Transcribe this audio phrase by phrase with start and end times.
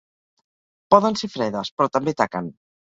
[0.95, 2.55] Poden ser fredes, però també taquen.